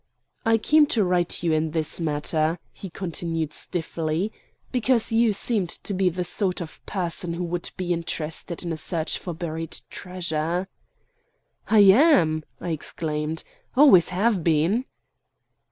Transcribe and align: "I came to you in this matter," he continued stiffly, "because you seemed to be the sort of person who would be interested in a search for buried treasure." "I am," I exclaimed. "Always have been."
"I 0.43 0.57
came 0.57 0.87
to 0.87 1.05
you 1.41 1.53
in 1.53 1.69
this 1.69 1.99
matter," 1.99 2.57
he 2.71 2.89
continued 2.89 3.53
stiffly, 3.53 4.31
"because 4.71 5.11
you 5.11 5.31
seemed 5.31 5.69
to 5.69 5.93
be 5.93 6.09
the 6.09 6.23
sort 6.23 6.59
of 6.59 6.83
person 6.87 7.35
who 7.35 7.43
would 7.43 7.69
be 7.77 7.93
interested 7.93 8.63
in 8.63 8.71
a 8.73 8.77
search 8.77 9.19
for 9.19 9.35
buried 9.35 9.77
treasure." 9.91 10.67
"I 11.67 11.81
am," 11.81 12.43
I 12.59 12.69
exclaimed. 12.69 13.43
"Always 13.75 14.09
have 14.09 14.43
been." 14.43 14.85